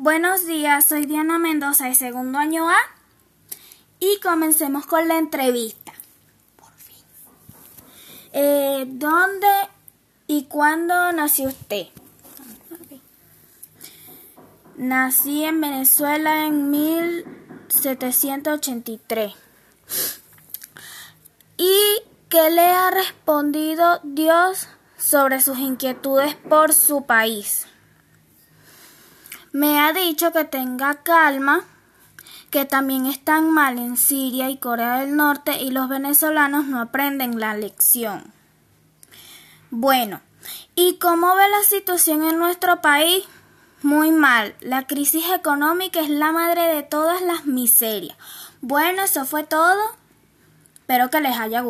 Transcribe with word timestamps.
Buenos 0.00 0.46
días, 0.46 0.84
soy 0.84 1.06
Diana 1.06 1.40
Mendoza 1.40 1.86
de 1.86 1.96
segundo 1.96 2.38
año 2.38 2.70
A 2.70 2.76
y 3.98 4.20
comencemos 4.20 4.86
con 4.86 5.08
la 5.08 5.18
entrevista. 5.18 5.92
Por 6.54 6.72
fin. 6.74 7.04
Eh, 8.32 8.84
¿Dónde 8.86 9.48
y 10.28 10.44
cuándo 10.44 11.10
nació 11.10 11.48
usted? 11.48 11.88
Nací 14.76 15.42
en 15.42 15.60
Venezuela 15.60 16.46
en 16.46 16.70
1783. 16.70 19.34
¿Y 21.56 21.76
qué 22.28 22.50
le 22.50 22.66
ha 22.66 22.92
respondido 22.92 23.98
Dios 24.04 24.68
sobre 24.96 25.40
sus 25.40 25.58
inquietudes 25.58 26.36
por 26.36 26.72
su 26.72 27.04
país? 27.04 27.66
Me 29.52 29.80
ha 29.80 29.92
dicho 29.92 30.32
que 30.32 30.44
tenga 30.44 31.02
calma, 31.02 31.64
que 32.50 32.64
también 32.64 33.06
están 33.06 33.50
mal 33.50 33.78
en 33.78 33.96
Siria 33.96 34.50
y 34.50 34.58
Corea 34.58 34.98
del 34.98 35.16
Norte 35.16 35.62
y 35.62 35.70
los 35.70 35.88
venezolanos 35.88 36.66
no 36.66 36.80
aprenden 36.80 37.40
la 37.40 37.54
lección. 37.54 38.32
Bueno, 39.70 40.20
¿y 40.74 40.96
cómo 40.96 41.34
ve 41.34 41.48
la 41.48 41.62
situación 41.62 42.24
en 42.24 42.38
nuestro 42.38 42.80
país? 42.80 43.24
Muy 43.82 44.10
mal. 44.10 44.54
La 44.60 44.86
crisis 44.86 45.24
económica 45.30 46.00
es 46.00 46.10
la 46.10 46.32
madre 46.32 46.62
de 46.74 46.82
todas 46.82 47.22
las 47.22 47.46
miserias. 47.46 48.16
Bueno, 48.60 49.02
eso 49.02 49.24
fue 49.24 49.44
todo. 49.44 49.80
Espero 50.74 51.10
que 51.10 51.20
les 51.20 51.38
haya 51.38 51.60
gustado. 51.60 51.66